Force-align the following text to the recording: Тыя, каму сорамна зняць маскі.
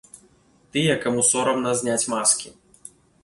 Тыя, 0.77 0.93
каму 1.03 1.21
сорамна 1.31 1.75
зняць 1.81 2.09
маскі. 2.17 2.49